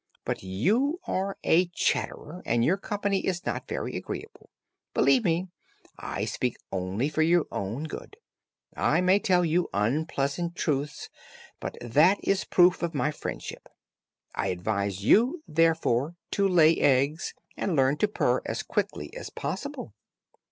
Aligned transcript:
But 0.25 0.41
you 0.41 0.99
are 1.05 1.37
a 1.43 1.67
chatterer, 1.67 2.41
and 2.43 2.65
your 2.65 2.77
company 2.77 3.19
is 3.27 3.45
not 3.45 3.67
very 3.67 3.95
agreeable. 3.95 4.49
Believe 4.95 5.23
me, 5.23 5.45
I 5.99 6.25
speak 6.25 6.57
only 6.71 7.07
for 7.07 7.21
your 7.21 7.45
own 7.51 7.83
good. 7.83 8.15
I 8.75 8.99
may 9.01 9.19
tell 9.19 9.45
you 9.45 9.69
unpleasant 9.75 10.55
truths, 10.55 11.09
but 11.59 11.77
that 11.81 12.17
is 12.23 12.41
a 12.41 12.47
proof 12.47 12.81
of 12.81 12.95
my 12.95 13.11
friendship. 13.11 13.69
I 14.33 14.47
advise 14.47 15.03
you, 15.03 15.43
therefore, 15.47 16.15
to 16.31 16.47
lay 16.47 16.77
eggs, 16.77 17.35
and 17.55 17.75
learn 17.75 17.97
to 17.97 18.07
purr 18.07 18.41
as 18.43 18.63
quickly 18.63 19.15
as 19.15 19.29
possible." 19.29 19.93